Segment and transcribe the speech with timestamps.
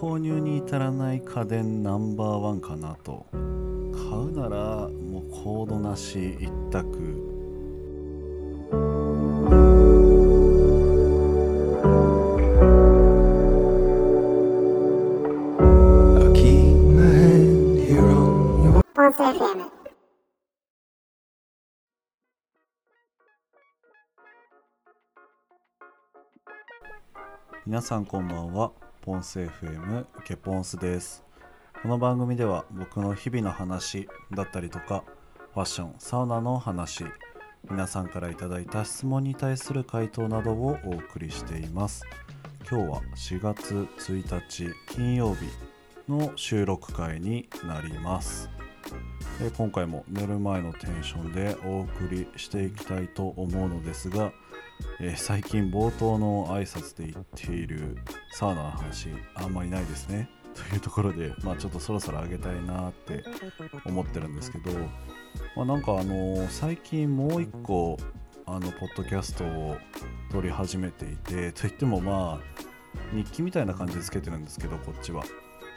[0.00, 3.26] 購入に至らない家電ナンバーワンかなと。
[3.32, 7.26] 買うならもうコードなし一択。
[27.66, 31.24] 皆さんこんばんはポンス FM ケポンスです。
[31.82, 35.04] この番組では僕の日々の話だったりとか
[35.54, 37.04] ファッションサウナの話
[37.70, 42.04] 皆さんからいただいた質問に対する回答などをお送りしています。
[42.70, 45.46] 今日は4月1日金曜日
[46.06, 48.50] の収録会になります。
[49.56, 54.30] 今回も寝る前のテンションでお送りしていきたいと思うのですが、
[55.00, 57.96] えー最近冒頭の挨拶で言っている
[58.32, 60.28] サウナの話あんまりないですね。
[60.54, 63.24] というところで、まあ、ちょっとそろそろあげたいなって
[63.84, 64.72] 思ってるんですけど、
[65.54, 67.96] まあ、なんかあの最近もう一個
[68.46, 69.76] あのポッドキャストを
[70.32, 75.24] 撮り始めていてといってもまあ日記みたいな感じでつけてるんですけどこっちは。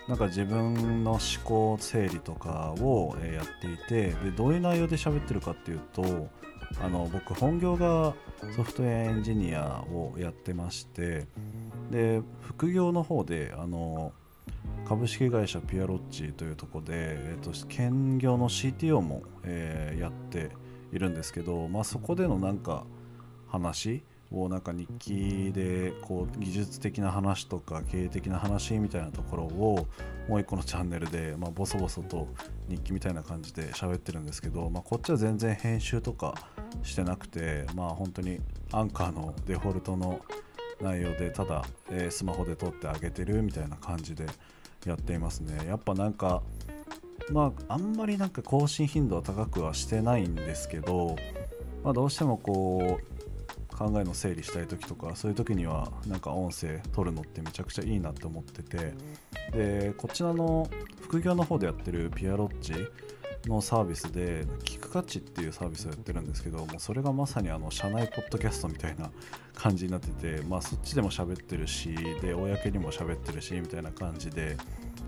[0.07, 6.27] なんか自分の思考整理とかをやっていてでどういう内容で喋ってるかっていうと
[6.81, 8.13] あの僕本業が
[8.55, 11.27] ソフトウェアエンジニアをやってまして
[11.91, 14.11] で副業の方であの
[14.85, 20.51] 株式会社ピアロッチというとこで、えー、と兼業の CTO も、えーやって
[20.91, 22.85] いるんですけど、まあ、そこでのなんか
[23.47, 29.87] 話をなんか日記でこう技術的な話とか経営的な話みたいなところを
[30.27, 32.27] もう一個のチャンネルで、まあ、ボソボソと
[32.67, 36.33] 日記みたいな感じで喋ってるんですけど、まあ、こっちは全然編集とか
[36.81, 38.39] してなくてまあ本当に
[38.71, 40.19] アンカーのデフォルトの
[40.81, 44.25] 内容でただ、えスマホで撮ってあげてるみたいな感じで
[44.85, 45.65] やっていますね。
[45.65, 46.41] やっぱなんか
[47.31, 51.15] まああんまりなんか更新頻度は高くはしてないんですけど、
[51.83, 53.12] まあ、どうしてもこう
[53.83, 58.93] 考えの整理したい時とかそういう時にはなんか音声取るのってめちゃくちゃいいなって思ってて
[59.51, 60.69] でこちらの
[61.01, 62.73] 副業の方でやってるピアロッチ
[63.49, 69.11] のサービスで聞く価値っていうサービスをやってるんですけどもうそれがまさにあの社内ポッドキャストみたいな
[69.53, 74.55] 感じになっててまあそっちでも喋ってるしで公にも喋ってるしみたいな感じで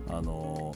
[0.09, 0.75] あの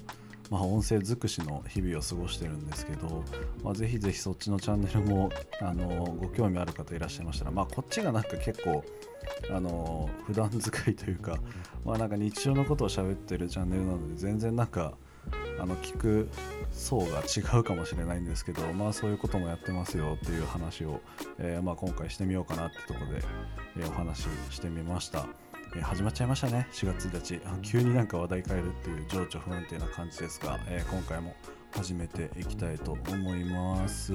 [0.50, 3.24] まあ、音声尽くしの日々を過ごしてるんですけど、
[3.64, 5.30] まあ、ぜひぜひそっちのチャンネルも
[5.62, 8.84] あのご興味ある方いらっしゃいましたら、まあ、こっちがなんか結構
[9.52, 11.38] あの普段使いというか、
[11.86, 14.94] まあ、なんか日常のことを喋ってるチャンネルなので全然なんか
[15.60, 16.30] あの聞く
[16.72, 21.02] 層が違うかもしれないんですけど、まあ、そういうこともやってますよっていう話を、
[21.38, 23.22] えーまあ、今回してみようかなってとこで、
[23.78, 25.28] えお話ししてみました。
[25.76, 26.68] えー始まっちゃいましたね。
[26.72, 27.46] 4月1日。
[27.46, 31.36] あ急になんか話題変えるっていう情緒不安定な感じですが、えー今回も
[31.72, 34.14] 始めていきたいと思います。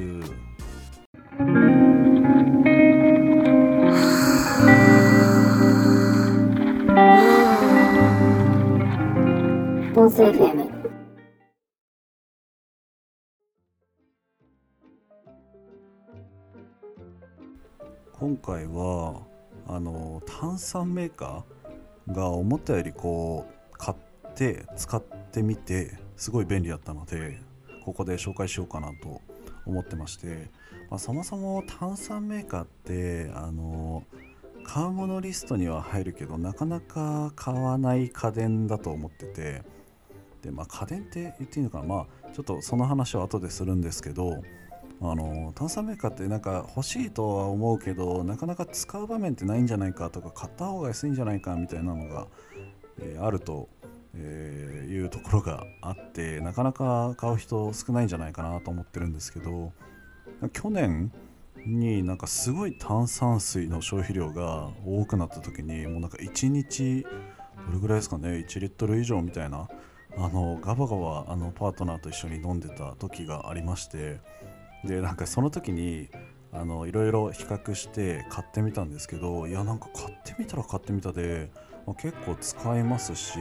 [18.13, 19.23] 今回は
[19.75, 27.41] あの炭酸メーカーが思ったよりこう買って使ってみてすごい便利だったので
[27.85, 29.21] ここで紹介しようかなと
[29.67, 30.49] 思ってまして、
[30.91, 34.05] まあ、そもそも炭酸メーカーってあの
[34.63, 39.63] 買うものリストには入るけどなかなか買わない家電だと思ってて
[40.43, 41.85] で、まあ、家電って言っていいのかな？
[41.85, 44.43] まあちょっとその話は後でするんですけど
[45.01, 52.27] あの炭酸メーカーってなんか欲しいとは思うけどなかなか使う場面ってないんじゃないかとか買った方が安いんじゃないかみたいなのが、
[53.01, 53.69] えーあると、
[54.15, 59.73] えーいうところがあってなかなか買う人少ないんじゃないかなと思ってるんですけど
[60.53, 61.11] 去年
[61.67, 69.69] になんかすごい炭酸水の消費量が多くなった時にもうなんか1日どれぐらいですかね1リットル以上みたいな
[70.17, 74.21] あのガバガバあのパートナーと一緒に飲んでた時がありまして
[74.85, 76.09] でなんかその時に
[76.53, 81.51] あのいろいろ比較して買ってみたんですけどいやなんか買ってみたら買ってみたで、
[81.87, 83.39] まあ結構使えますし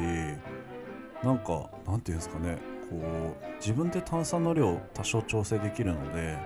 [1.24, 2.58] なんかなんていうんですかね
[2.90, 2.98] こ
[3.42, 6.38] う自分で炭酸の量多少調整できるので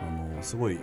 [0.00, 0.78] あのすごい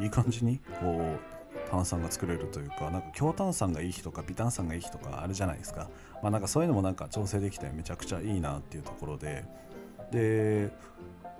[0.00, 5.88] いい感じにこう炭酸が作れるというかなんか強炭酸がいい日とか微炭酸がいい日とかあるじゃないですか,、
[6.22, 9.44] まあ、なんかそういうのもなんか調整できてめちゃくちゃいいなっていうところで。
[10.10, 10.70] で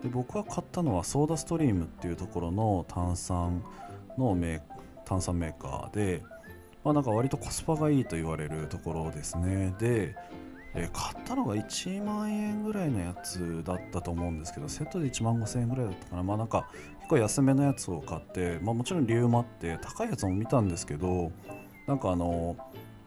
[0.04, 3.64] で僕が買ったのはソーダストリームっていうところの炭酸
[4.18, 4.62] のメ
[5.06, 6.22] 炭酸メーカーで、
[6.84, 9.74] まあ、なんか割とコスパがいいと言われるところですね。
[9.78, 10.14] で
[10.74, 16.22] え買ったのが1万円ぐらいのやつだったと思うんですけどセットで1万5000円ぐらいだったかな。
[16.22, 16.68] まあなんか
[16.98, 21.32] 結構安めのやつを買って、まあ、もちろん理由もあって高いやつも見たんですけど
[21.86, 22.56] なんかあの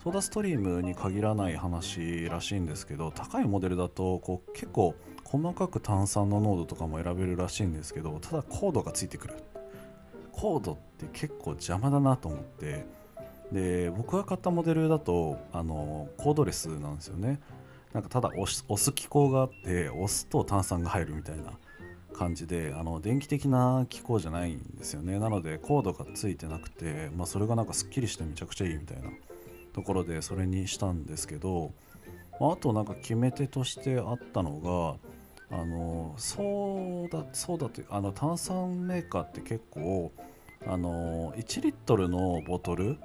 [0.04, 4.96] ソーダストリームに限らない話らしいんですけど高いモデルだとこう結構
[5.30, 9.36] 細かく炭酸の濃度とかも選べるらしいんですけどただコードがついてくる。
[10.32, 12.86] コードって結構邪魔だなと思って。
[13.52, 17.40] で僕が買ったモデルだとあのコードレスなんですよね。
[17.94, 18.46] なんかただ押
[18.78, 21.54] す機構があって押すと炭酸が入るみたいな
[22.14, 25.20] 感じであの電気的な機構じゃないんですよね。
[25.20, 29.10] なのでコードがついてなくて、まあ、それがなんかすっきりしてめちゃくちゃいいみたいな
[29.74, 31.72] ところでそれにしたんですけど、
[32.40, 35.10] ま、あとなんか決め手としてあったのが
[35.50, 40.12] あのそうだそうだってあの炭酸メーカーって結構
[40.66, 42.98] あの1リットルのボトル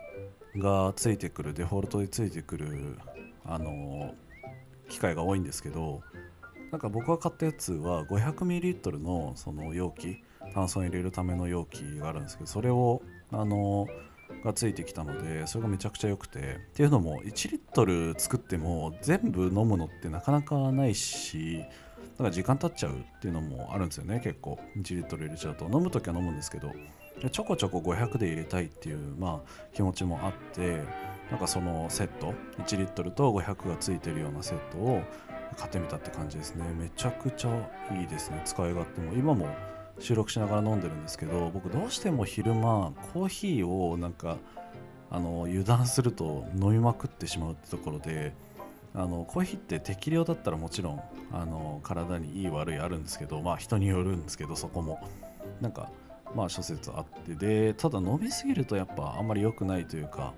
[0.57, 2.99] がついてくるデフォルトでついてくる
[3.45, 4.15] あの
[4.89, 6.03] 機械が多いんですけど
[6.71, 10.23] なんか僕が買ったやつは 500ml のその容器
[10.53, 13.87] 炭酸入れるための容器があるんですけどそれをあの
[14.45, 21.65] がついてきたのでそれがめちゃくちゃ良くてっていうのも1リットル作っても全部飲むのってなかなかないし
[22.13, 24.59] だから時間経っちゃうっていうのもあるんですよね結構。
[24.77, 25.65] 1リットル入れちゃうと。
[25.65, 26.73] 飲む時は飲むんですけど
[27.31, 30.83] ちょこちょこ500で入れたいっていう、まあ、気持ちもあって
[31.31, 35.03] なんかそのセット1リットルと500がついてるようなセットを
[35.57, 36.65] 買ってみたって感じですね。
[36.79, 38.41] めちゃくちゃいいですね。
[38.45, 39.13] 使い勝手も。
[39.13, 39.49] 今も
[39.99, 44.39] 収録しながら飲んでるんですけど僕どうしても昼間コーヒーをなんか
[45.11, 48.33] あの油断すると飲みまくってしまうってところで
[48.95, 51.03] あのコーヒーって適量だったらもちろん
[51.33, 55.01] あの体にいい悪いあるんですけどまあ人によるんですけどそこも。
[55.61, 55.91] なんか
[56.35, 57.35] まあ諸説あって。
[57.35, 60.35] でただ飲みすぎるとやっぱあんまり良くないというか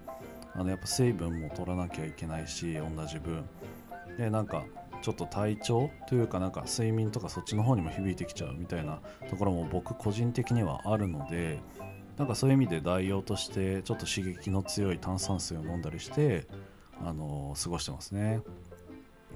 [0.55, 3.45] あのやっぱ水分も取らなきゃいけないし同じ分。
[4.17, 4.65] でなんか
[5.03, 11.59] ちょっと体調というかなんか睡眠とかそっちの方にも響いてきちゃうみたいなところも僕個人的にはあるので
[12.17, 16.47] なんかそういう意味で代用としてちょっと刺激の強い炭酸水を飲んだりして
[17.03, 18.41] あの過ごしてますね。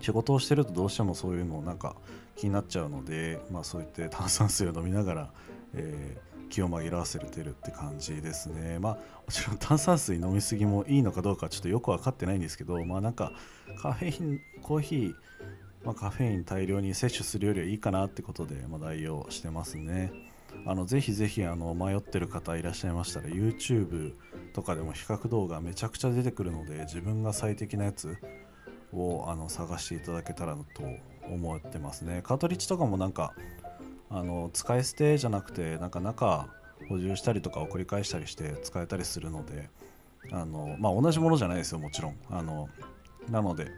[0.00, 1.96] 仕事をしてるとどうしてもそういうのなんか
[2.36, 5.30] 気になっちゃうので、まあ、そういって炭酸水を飲みながら、
[5.74, 8.78] えー気を紛らわせてるって感じですね。
[8.78, 9.00] まあも
[9.30, 13.32] ちろん炭酸水飲みすぎもいいのかどうかちょっとよく分かってないんですけどまあなんか
[13.80, 15.14] カフェインコーヒー、
[15.84, 20.12] まあ、カフェイン大量に摂取するよりはいいかなってことで、まあ、代用してますね。
[20.66, 24.14] あのぜひぜひあの迷ってる方いらっしゃいましたら YouTube
[24.52, 28.16] とかでも比較動画めちゃくちゃ出てくるので自分が最適なやつ
[28.92, 30.64] をあの探していただけたらと
[31.30, 32.22] 思ってますね。
[32.22, 33.34] カートリッジとかもなんか
[34.10, 36.48] あの使い捨てじゃなくてなんか中
[36.88, 39.68] 補充したりとかを繰り返したりして使えたりするので
[40.32, 42.16] あの、まあ、同じものじゃないですよもちろん。
[42.30, 42.68] あの
[43.30, 43.70] なので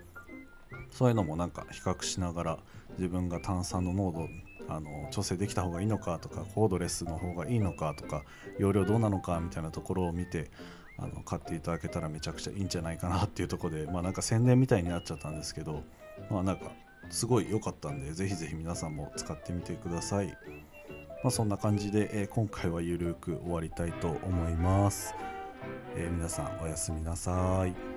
[0.90, 2.58] そういうのもなんか比較しながら
[2.98, 4.28] 自分が炭酸の濃度
[4.70, 8.22] あの調整できた方がいいのかとかコードレスの方がいいのかとか
[8.58, 10.50] 容量どうなのかみたいなところを見て
[10.96, 15.82] あの買っていただけたらめちゃくちゃいいんじゃないかなっていうところで まあなんか宣伝みたいになっちゃったんですけど
[16.30, 16.70] まあなんか
[17.08, 20.28] すごい良かったんでぜひぜひ皆さんも使ってみてください。
[21.22, 25.14] まあ、そんな感じで、えー今回はゆるく終わりたいと思います。
[25.94, 27.89] えー皆さんおやすみなさい。